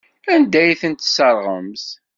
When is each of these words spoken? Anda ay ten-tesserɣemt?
Anda 0.33 0.59
ay 0.63 0.73
ten-tesserɣemt? 0.81 1.85